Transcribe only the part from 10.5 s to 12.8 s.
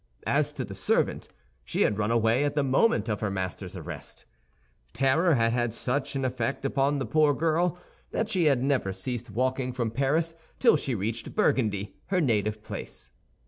till she reached Burgundy, her native